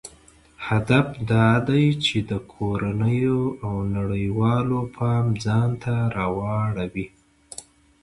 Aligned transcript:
هدف 0.67 1.07
دا 1.31 1.47
دی 1.67 1.85
چې 2.05 2.17
د 2.29 2.31
کورنیو 2.53 3.39
او 3.65 3.73
نړیوالو 3.97 4.79
پام 4.95 5.25
ځانته 5.43 5.95
راواړوي. 6.17 7.07